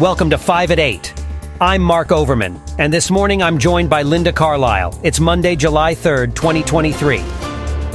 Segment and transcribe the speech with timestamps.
[0.00, 1.24] Welcome to 5 at 8.
[1.60, 4.98] I'm Mark Overman, and this morning I'm joined by Linda Carlisle.
[5.02, 7.22] It's Monday, July 3rd, 2023.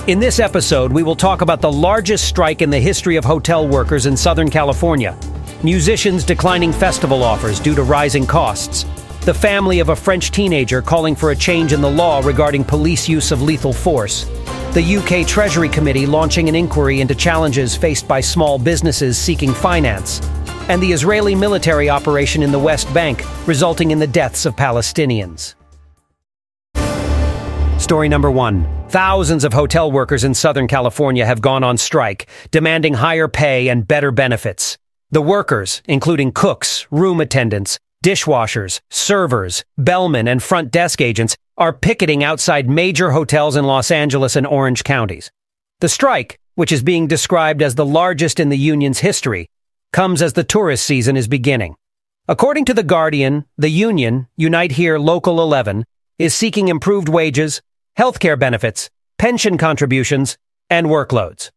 [0.05, 3.67] In this episode, we will talk about the largest strike in the history of hotel
[3.67, 5.17] workers in Southern California,
[5.63, 8.83] musicians declining festival offers due to rising costs,
[9.21, 13.09] the family of a French teenager calling for a change in the law regarding police
[13.09, 14.25] use of lethal force,
[14.75, 20.21] the UK Treasury Committee launching an inquiry into challenges faced by small businesses seeking finance,
[20.69, 25.55] and the Israeli military operation in the West Bank, resulting in the deaths of Palestinians.
[27.79, 28.67] Story number one.
[28.89, 33.87] Thousands of hotel workers in Southern California have gone on strike, demanding higher pay and
[33.87, 34.77] better benefits.
[35.11, 42.23] The workers, including cooks, room attendants, dishwashers, servers, bellmen, and front desk agents, are picketing
[42.23, 45.29] outside major hotels in Los Angeles and Orange counties.
[45.79, 49.47] The strike, which is being described as the largest in the union's history,
[49.95, 51.73] comes as the tourist season is beginning.
[52.27, 55.85] According to The Guardian, the union, Unite Here Local 11,
[56.19, 57.61] is seeking improved wages,
[57.97, 60.37] healthcare benefits, pension contributions,
[60.69, 61.49] and workloads.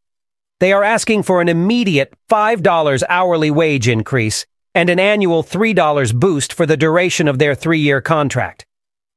[0.60, 6.52] They are asking for an immediate $5 hourly wage increase and an annual $3 boost
[6.52, 8.64] for the duration of their three year contract.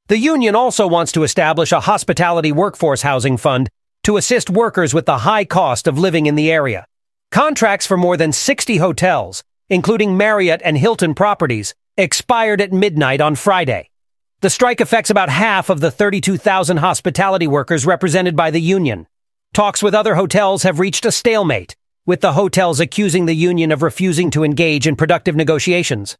[0.07, 3.69] The union also wants to establish a hospitality workforce housing fund
[4.01, 6.87] to assist workers with the high cost of living in the area.
[7.31, 13.35] Contracts for more than 60 hotels, including Marriott and Hilton properties, expired at midnight on
[13.35, 13.89] Friday.
[14.41, 19.07] The strike affects about half of the 32,000 hospitality workers represented by the union.
[19.53, 23.81] Talks with other hotels have reached a stalemate, with the hotels accusing the union of
[23.81, 26.17] refusing to engage in productive negotiations.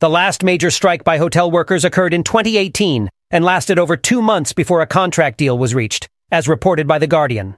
[0.00, 4.52] The last major strike by hotel workers occurred in 2018 and lasted over two months
[4.52, 7.56] before a contract deal was reached, as reported by The Guardian.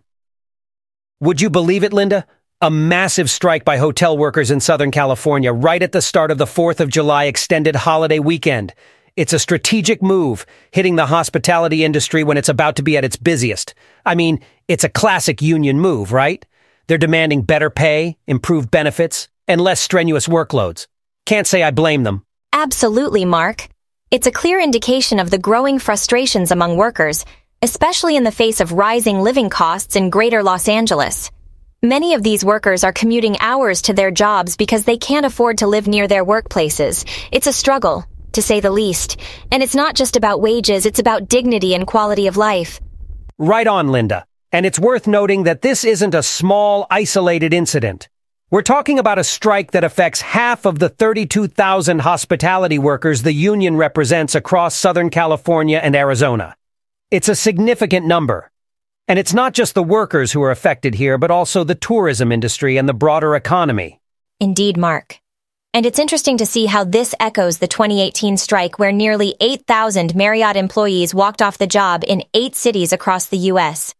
[1.20, 2.26] Would you believe it, Linda?
[2.62, 6.44] A massive strike by hotel workers in Southern California right at the start of the
[6.44, 8.74] 4th of July extended holiday weekend.
[9.16, 13.16] It's a strategic move, hitting the hospitality industry when it's about to be at its
[13.16, 13.74] busiest.
[14.04, 16.44] I mean, it's a classic union move, right?
[16.86, 20.86] They're demanding better pay, improved benefits, and less strenuous workloads.
[21.24, 22.26] Can't say I blame them.
[22.52, 23.68] Absolutely, Mark.
[24.10, 27.24] It's a clear indication of the growing frustrations among workers,
[27.62, 31.30] especially in the face of rising living costs in greater Los Angeles.
[31.82, 35.66] Many of these workers are commuting hours to their jobs because they can't afford to
[35.66, 37.08] live near their workplaces.
[37.32, 39.16] It's a struggle, to say the least.
[39.50, 42.82] And it's not just about wages, it's about dignity and quality of life.
[43.38, 44.26] Right on, Linda.
[44.52, 48.10] And it's worth noting that this isn't a small, isolated incident.
[48.50, 53.78] We're talking about a strike that affects half of the 32,000 hospitality workers the union
[53.78, 56.56] represents across Southern California and Arizona.
[57.10, 58.50] It's a significant number.
[59.10, 62.76] And it's not just the workers who are affected here, but also the tourism industry
[62.76, 64.00] and the broader economy.
[64.38, 65.18] Indeed, Mark.
[65.74, 70.54] And it's interesting to see how this echoes the 2018 strike where nearly 8,000 Marriott
[70.54, 73.96] employees walked off the job in eight cities across the U.S.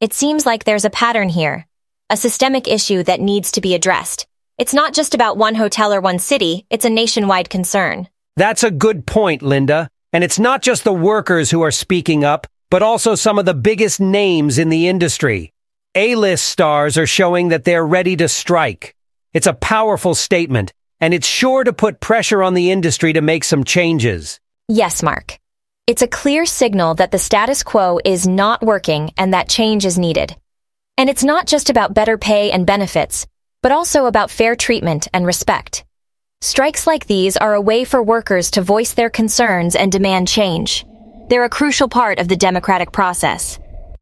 [0.00, 1.64] It seems like there's a pattern here,
[2.10, 4.26] a systemic issue that needs to be addressed.
[4.58, 8.08] It's not just about one hotel or one city, it's a nationwide concern.
[8.34, 9.88] That's a good point, Linda.
[10.12, 13.54] And it's not just the workers who are speaking up, but also some of the
[13.54, 15.52] biggest names in the industry.
[15.94, 18.96] A-list stars are showing that they're ready to strike.
[19.32, 23.44] It's a powerful statement, and it's sure to put pressure on the industry to make
[23.44, 24.40] some changes.
[24.66, 25.38] Yes, Mark.
[25.86, 29.96] It's a clear signal that the status quo is not working and that change is
[29.96, 30.34] needed.
[30.98, 33.24] And it's not just about better pay and benefits,
[33.62, 35.84] but also about fair treatment and respect.
[36.40, 40.84] Strikes like these are a way for workers to voice their concerns and demand change.
[41.28, 43.58] They're a crucial part of the democratic process.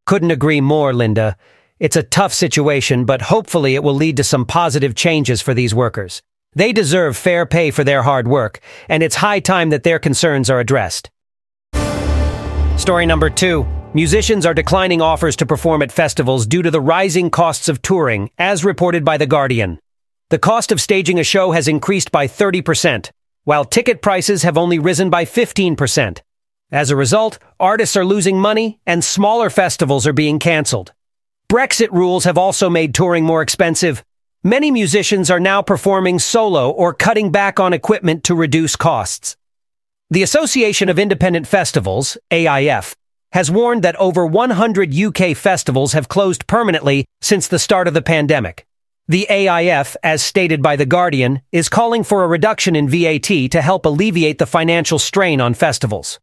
[0.06, 1.36] Couldn't agree more, Linda.
[1.78, 5.74] It's a tough situation, but hopefully it will lead to some positive changes for these
[5.74, 6.22] workers.
[6.54, 10.50] They deserve fair pay for their hard work, and it's high time that their concerns
[10.50, 11.10] are addressed.
[12.76, 13.66] Story number two.
[13.94, 18.30] Musicians are declining offers to perform at festivals due to the rising costs of touring,
[18.38, 19.78] as reported by The Guardian.
[20.30, 23.10] The cost of staging a show has increased by 30%,
[23.44, 26.20] while ticket prices have only risen by 15%.
[26.72, 30.94] As a result, artists are losing money and smaller festivals are being cancelled.
[31.46, 34.02] Brexit rules have also made touring more expensive.
[34.42, 39.36] Many musicians are now performing solo or cutting back on equipment to reduce costs.
[40.10, 42.96] The Association of Independent Festivals, AIF,
[43.32, 48.00] has warned that over 100 UK festivals have closed permanently since the start of the
[48.00, 48.66] pandemic.
[49.08, 53.60] The AIF, as stated by The Guardian, is calling for a reduction in VAT to
[53.60, 56.18] help alleviate the financial strain on festivals.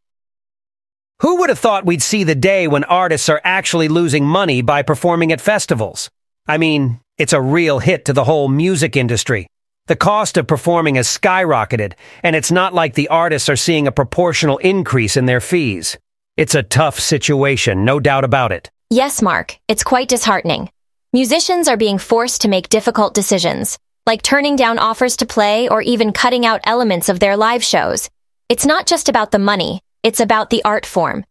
[1.21, 4.83] Who would have thought we'd see the day when artists are actually losing money by
[4.83, 6.09] performing at festivals?
[6.47, 9.47] I mean, it's a real hit to the whole music industry.
[9.87, 11.93] The cost of performing has skyrocketed,
[12.23, 15.97] and it's not like the artists are seeing a proportional increase in their fees.
[16.37, 18.71] It's a tough situation, no doubt about it.
[18.89, 20.69] Yes, Mark, it's quite disheartening.
[21.11, 23.77] Musicians are being forced to make difficult decisions,
[24.07, 28.09] like turning down offers to play or even cutting out elements of their live shows.
[28.47, 31.25] It's not just about the money, it's about the art form.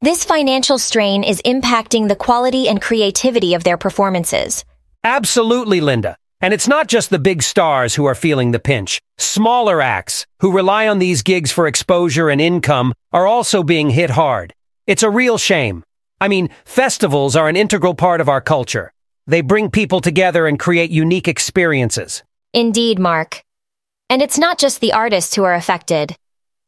[0.00, 4.64] This financial strain is impacting the quality and creativity of their performances.
[5.04, 6.16] Absolutely, Linda.
[6.40, 9.00] And it's not just the big stars who are feeling the pinch.
[9.18, 14.10] Smaller acts, who rely on these gigs for exposure and income, are also being hit
[14.10, 14.54] hard.
[14.86, 15.82] It's a real shame.
[16.20, 18.92] I mean, festivals are an integral part of our culture.
[19.26, 22.22] They bring people together and create unique experiences.
[22.54, 23.42] Indeed, Mark.
[24.08, 26.16] And it's not just the artists who are affected.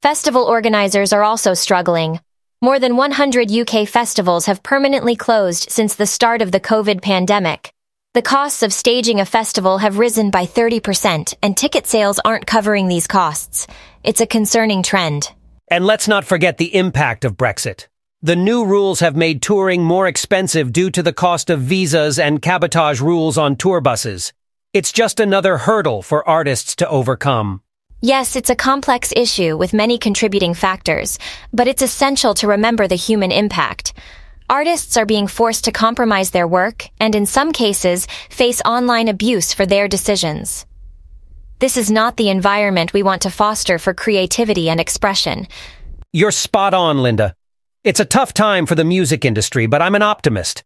[0.02, 2.20] Festival organizers are also struggling.
[2.62, 7.74] More than 100 UK festivals have permanently closed since the start of the COVID pandemic.
[8.14, 12.88] The costs of staging a festival have risen by 30%, and ticket sales aren't covering
[12.88, 13.66] these costs.
[14.02, 15.32] It's a concerning trend.
[15.68, 17.86] And let's not forget the impact of Brexit.
[18.22, 22.40] The new rules have made touring more expensive due to the cost of visas and
[22.40, 24.32] cabotage rules on tour buses.
[24.72, 27.60] It's just another hurdle for artists to overcome.
[28.02, 31.18] Yes, it's a complex issue with many contributing factors,
[31.52, 33.92] but it's essential to remember the human impact.
[34.48, 39.52] Artists are being forced to compromise their work and in some cases face online abuse
[39.52, 40.64] for their decisions.
[41.58, 45.46] This is not the environment we want to foster for creativity and expression.
[46.10, 47.34] You're spot on, Linda.
[47.84, 50.64] It's a tough time for the music industry, but I'm an optimist.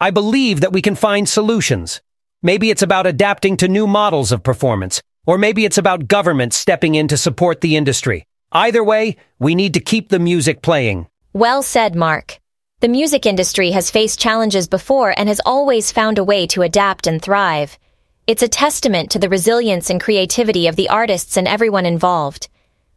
[0.00, 2.00] I believe that we can find solutions.
[2.42, 6.94] Maybe it's about adapting to new models of performance, or maybe it's about government stepping
[6.94, 8.24] in to support the industry.
[8.52, 11.08] Either way, we need to keep the music playing.
[11.32, 12.38] Well said, Mark.
[12.80, 17.06] The music industry has faced challenges before and has always found a way to adapt
[17.06, 17.78] and thrive.
[18.26, 22.48] It's a testament to the resilience and creativity of the artists and everyone involved.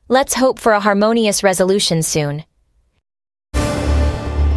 [0.08, 2.44] Let's hope for a harmonious resolution soon.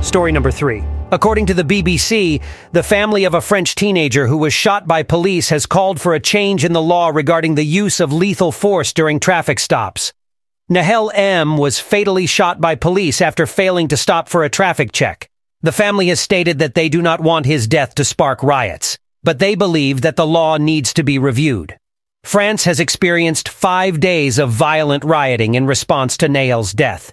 [0.02, 0.82] Story number three.
[1.12, 2.40] According to the BBC,
[2.72, 6.20] the family of a French teenager who was shot by police has called for a
[6.20, 10.14] change in the law regarding the use of lethal force during traffic stops.
[10.70, 11.58] Nahel M.
[11.58, 15.28] was fatally shot by police after failing to stop for a traffic check.
[15.60, 19.38] The family has stated that they do not want his death to spark riots, but
[19.38, 21.76] they believe that the law needs to be reviewed.
[22.24, 27.12] France has experienced five days of violent rioting in response to Nahel's death.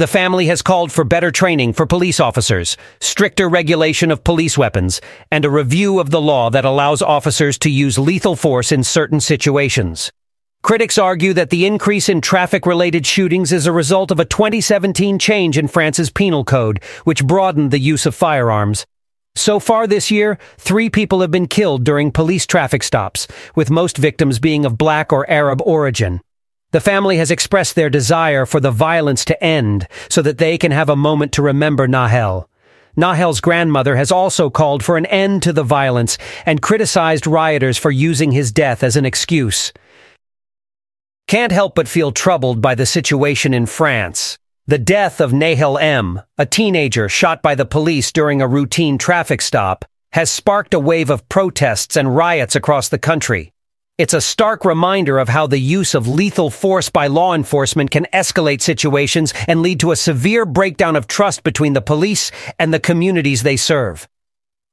[0.00, 4.98] The family has called for better training for police officers, stricter regulation of police weapons,
[5.30, 9.20] and a review of the law that allows officers to use lethal force in certain
[9.20, 10.10] situations.
[10.62, 15.58] Critics argue that the increase in traffic-related shootings is a result of a 2017 change
[15.58, 18.86] in France's penal code, which broadened the use of firearms.
[19.34, 23.98] So far this year, three people have been killed during police traffic stops, with most
[23.98, 26.22] victims being of black or Arab origin.
[26.72, 30.70] The family has expressed their desire for the violence to end so that they can
[30.70, 32.48] have a moment to remember Nahel.
[32.96, 37.90] Nahel's grandmother has also called for an end to the violence and criticized rioters for
[37.90, 39.72] using his death as an excuse.
[41.26, 44.38] Can't help but feel troubled by the situation in France.
[44.66, 49.40] The death of Nahel M., a teenager shot by the police during a routine traffic
[49.40, 53.52] stop, has sparked a wave of protests and riots across the country.
[54.00, 58.06] It's a stark reminder of how the use of lethal force by law enforcement can
[58.14, 62.80] escalate situations and lead to a severe breakdown of trust between the police and the
[62.80, 64.08] communities they serve.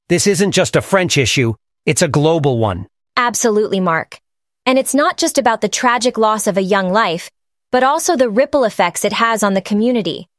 [0.08, 1.56] This isn't just a French issue,
[1.86, 2.88] it's a global one.
[3.18, 4.18] Absolutely, Mark.
[4.66, 7.30] And it's not just about the tragic loss of a young life,
[7.70, 10.30] but also the ripple effects it has on the community.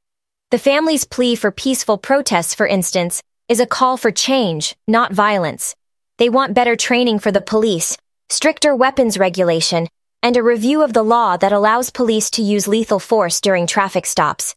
[0.51, 5.77] The family's plea for peaceful protests, for instance, is a call for change, not violence.
[6.17, 7.99] They want better training for the police,
[8.31, 9.89] stricter weapons regulation,
[10.23, 14.05] and a review of the law that allows police to use lethal force during traffic
[14.05, 14.55] stops.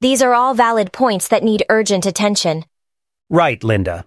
[0.00, 2.64] These are all valid points that need urgent attention.
[3.30, 4.06] Right, Linda.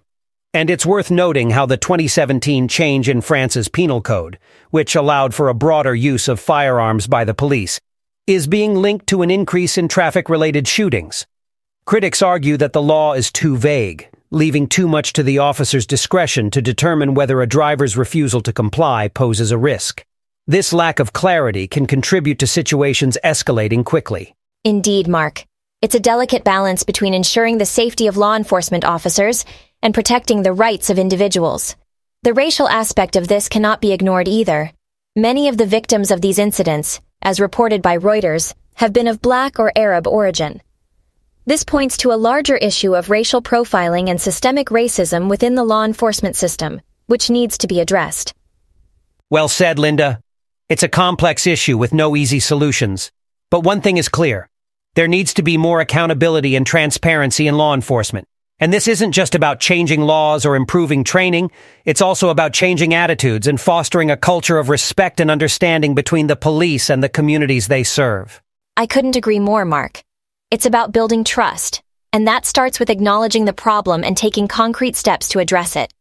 [0.52, 4.38] And it's worth noting how the 2017 change in France's penal code,
[4.70, 7.80] which allowed for a broader use of firearms by the police,
[8.26, 11.26] is being linked to an increase in traffic-related shootings.
[11.86, 16.50] Critics argue that the law is too vague, leaving too much to the officer's discretion
[16.50, 20.04] to determine whether a driver's refusal to comply poses a risk.
[20.46, 24.34] This lack of clarity can contribute to situations escalating quickly.
[24.64, 25.44] Indeed, Mark.
[25.82, 29.44] It's a delicate balance between ensuring the safety of law enforcement officers
[29.82, 31.74] and protecting the rights of individuals.
[32.22, 34.72] The racial aspect of this cannot be ignored either.
[35.16, 39.58] Many of the victims of these incidents, as reported by Reuters, have been of black
[39.58, 40.60] or Arab origin.
[41.46, 45.84] This points to a larger issue of racial profiling and systemic racism within the law
[45.84, 48.34] enforcement system, which needs to be addressed.
[49.30, 50.20] Well said, Linda.
[50.68, 53.10] It's a complex issue with no easy solutions.
[53.50, 54.48] But one thing is clear.
[54.96, 58.28] There needs to be more accountability and transparency in law enforcement.
[58.60, 61.50] And this isn't just about changing laws or improving training.
[61.86, 66.36] It's also about changing attitudes and fostering a culture of respect and understanding between the
[66.36, 68.42] police and the communities they serve.
[68.76, 70.02] I couldn't agree more, Mark.
[70.50, 71.80] It's about building trust,
[72.12, 75.94] and that starts with acknowledging the problem and taking concrete steps to address it.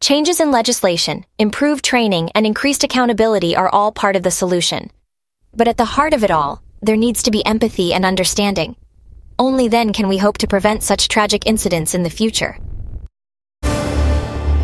[0.00, 4.92] Changes in legislation, improved training, and increased accountability are all part of the solution.
[5.56, 8.76] But at the heart of it all, there needs to be empathy and understanding.
[9.40, 12.58] Only then can we hope to prevent such tragic incidents in the future.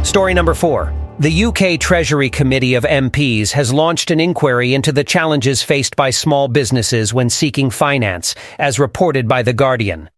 [0.05, 0.95] Story number four.
[1.19, 6.11] The UK Treasury Committee of MPs has launched an inquiry into the challenges faced by
[6.11, 10.11] small businesses when seeking finance, as reported by The Guardian.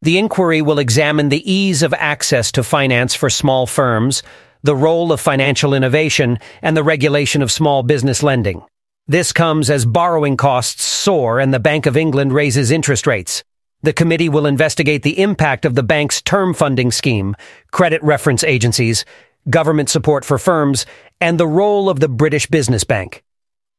[0.00, 4.22] The inquiry will examine the ease of access to finance for small firms,
[4.62, 8.62] the role of financial innovation, and the regulation of small business lending.
[9.06, 13.44] This comes as borrowing costs soar and the Bank of England raises interest rates.
[13.82, 17.36] The committee will investigate the impact of the bank's term funding scheme,
[17.72, 19.04] credit reference agencies,
[19.48, 20.86] government support for firms,
[21.20, 23.22] and the role of the British Business Bank.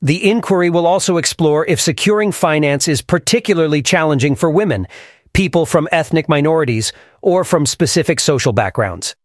[0.02, 4.88] The inquiry will also explore if securing finance is particularly challenging for women,
[5.34, 9.16] people from ethnic minorities, or from specific social backgrounds.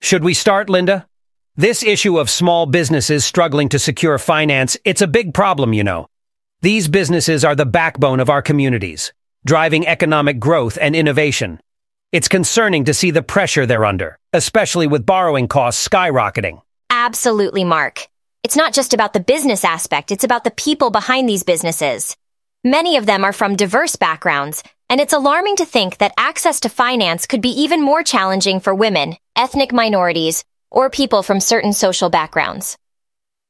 [0.00, 1.06] Should we start, Linda?
[1.56, 6.06] This issue of small businesses struggling to secure finance, it's a big problem, you know.
[6.60, 9.14] These businesses are the backbone of our communities,
[9.46, 11.60] driving economic growth and innovation.
[12.12, 16.62] It's concerning to see the pressure they're under, especially with borrowing costs skyrocketing.
[16.88, 18.06] Absolutely, Mark.
[18.44, 22.16] It's not just about the business aspect, it's about the people behind these businesses.
[22.62, 26.68] Many of them are from diverse backgrounds, and it's alarming to think that access to
[26.68, 32.08] finance could be even more challenging for women, ethnic minorities, or people from certain social
[32.08, 32.76] backgrounds.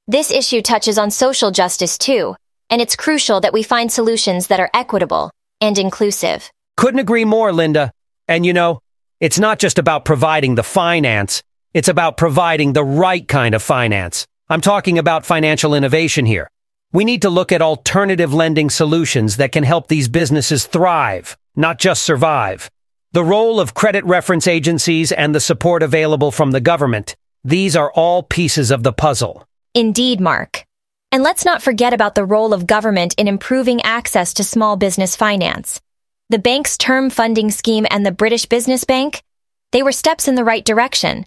[0.08, 2.36] This issue touches on social justice too,
[2.70, 6.50] and it's crucial that we find solutions that are equitable and inclusive.
[6.78, 7.92] Couldn't agree more, Linda.
[8.28, 8.80] And you know,
[9.20, 11.42] it's not just about providing the finance,
[11.72, 14.26] it's about providing the right kind of finance.
[14.48, 16.50] I'm talking about financial innovation here.
[16.92, 21.78] We need to look at alternative lending solutions that can help these businesses thrive, not
[21.78, 22.70] just survive.
[23.12, 27.92] The role of credit reference agencies and the support available from the government, these are
[27.92, 29.46] all pieces of the puzzle.
[29.74, 30.64] Indeed, Mark.
[31.12, 35.16] And let's not forget about the role of government in improving access to small business
[35.16, 35.80] finance.
[36.28, 39.22] The bank's term funding scheme and the British Business Bank,
[39.70, 41.24] they were steps in the right direction.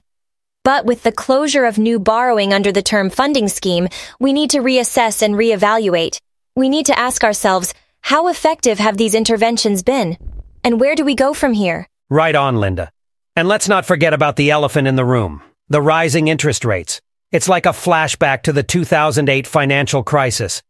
[0.65, 3.87] But with the closure of new borrowing under the term funding scheme,
[4.19, 6.19] we need to reassess and reevaluate.
[6.57, 10.17] We need to ask ourselves, how effective have these interventions been?
[10.65, 11.87] And where do we go from here?
[12.09, 12.91] Right on, Linda.
[13.37, 16.99] And let's not forget about the elephant in the room the rising interest rates.
[17.31, 20.61] It's like a flashback to the 2008 financial crisis.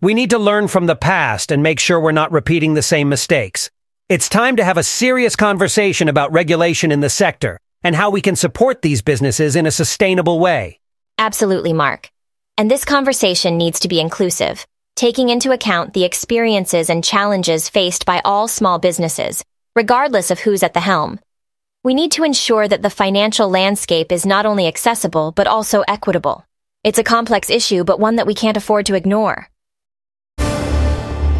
[0.00, 3.08] We need to learn from the past and make sure we're not repeating the same
[3.08, 3.70] mistakes.
[4.10, 8.20] It's time to have a serious conversation about regulation in the sector and how we
[8.20, 10.78] can support these businesses in a sustainable way.
[11.16, 12.10] Absolutely, Mark.
[12.58, 18.04] And this conversation needs to be inclusive taking into account the experiences and challenges faced
[18.04, 19.42] by all small businesses,
[19.74, 21.18] regardless of who's at the helm.
[21.82, 26.46] We need to ensure that the financial landscape is not only accessible, but also equitable.
[26.84, 29.48] It's a complex issue, but one that we can't afford to ignore.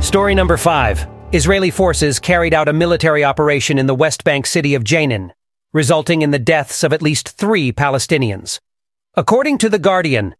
[0.01, 1.14] Story number five.
[1.35, 5.33] Israeli forces carried out a military operation in the West Bank city of Jenin,
[5.73, 8.61] resulting in the deaths of at least three Palestinians.
[9.15, 10.37] According to The Guardian,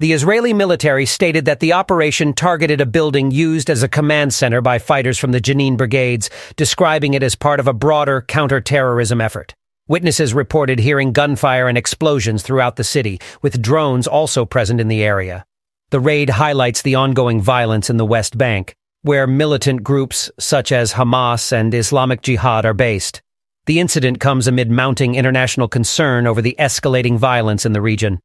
[0.00, 4.60] the Israeli military stated that the operation targeted a building used as a command center
[4.60, 9.54] by fighters from the Jenin brigades, describing it as part of a broader counter-terrorism effort.
[9.88, 15.04] Witnesses reported hearing gunfire and explosions throughout the city, with drones also present in the
[15.04, 15.46] area.
[15.88, 20.94] The raid highlights the ongoing violence in the West Bank, where militant groups such as
[20.94, 23.20] Hamas and Islamic Jihad are based.
[23.66, 28.18] The incident comes amid mounting international concern over the escalating violence in the region.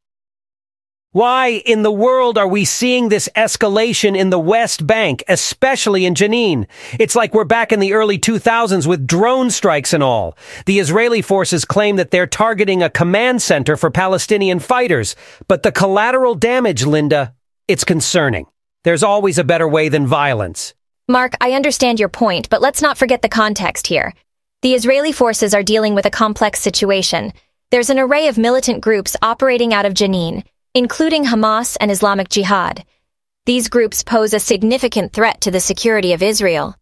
[1.11, 6.13] Why in the world are we seeing this escalation in the West Bank, especially in
[6.13, 6.65] Jenin?
[6.97, 10.37] It's like we're back in the early 2000s with drone strikes and all.
[10.65, 15.17] The Israeli forces claim that they're targeting a command center for Palestinian fighters,
[15.49, 17.33] but the collateral damage, Linda,
[17.67, 18.45] it's concerning.
[18.83, 20.73] There's always a better way than violence.
[21.07, 24.13] Mark, I understand your point, but let's not forget the context here.
[24.61, 27.33] The Israeli forces are dealing with a complex situation.
[27.71, 30.43] There's an array of militant groups operating out of Jenin
[30.75, 32.85] including Hamas and Islamic Jihad.
[33.45, 36.75] These groups pose a significant threat to the security of Israel.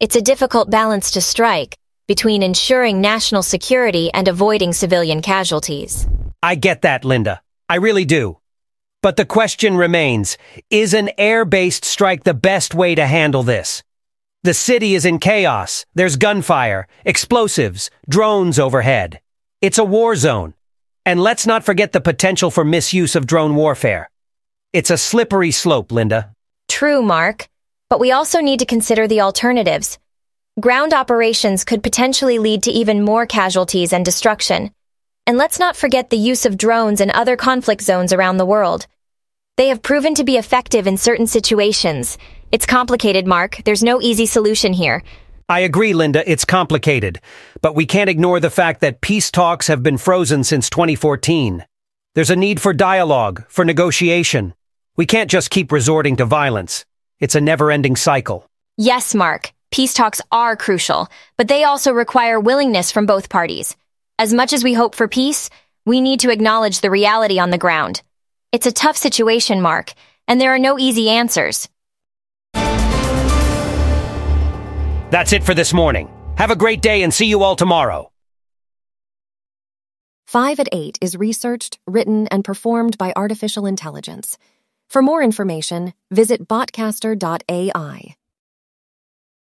[0.00, 1.76] It's a difficult balance to strike
[2.08, 6.06] between ensuring national security and avoiding civilian casualties.
[6.42, 7.42] I get that, Linda.
[7.68, 8.38] I really do.
[9.04, 10.38] But the question remains,
[10.70, 13.82] is an air-based strike the best way to handle this?
[14.44, 15.84] The city is in chaos.
[15.94, 19.20] There's gunfire, explosives, drones overhead.
[19.60, 20.54] It's a war zone.
[21.04, 24.08] And let's not forget the potential for misuse of drone warfare.
[24.72, 26.34] It's a slippery slope, Linda.
[26.70, 27.50] True, Mark.
[27.90, 29.98] But we also need to consider the alternatives.
[30.58, 34.70] Ground operations could potentially lead to even more casualties and destruction.
[35.26, 38.86] And let's not forget the use of drones in other conflict zones around the world.
[39.56, 42.18] They have proven to be effective in certain situations.
[42.50, 43.60] It's complicated, Mark.
[43.64, 45.04] There's no easy solution here.
[45.48, 47.20] I agree, Linda, it's complicated.
[47.60, 51.64] But we can't ignore the fact that peace talks have been frozen since 2014.
[52.16, 54.54] There's a need for dialogue, for negotiation.
[54.96, 56.84] We can't just keep resorting to violence.
[57.20, 58.48] It's a never-ending cycle.
[58.76, 59.52] Yes, Mark.
[59.70, 63.76] Peace talks are crucial, but they also require willingness from both parties.
[64.18, 65.48] As much as we hope for peace,
[65.86, 68.02] we need to acknowledge the reality on the ground.
[68.54, 69.94] It's a tough situation, Mark,
[70.28, 71.68] and there are no easy answers.
[75.10, 76.08] That's it for this morning.
[76.36, 78.12] Have a great day and see you all tomorrow.
[80.28, 84.38] 5 at 8 is researched, written, and performed by artificial intelligence.
[84.88, 88.14] For more information, visit botcaster.ai.